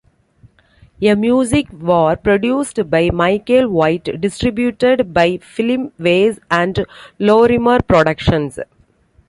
[0.99, 6.87] A Music War, produced by Michael White, distributed by Filmways and
[7.19, 8.57] Lorimar Productions.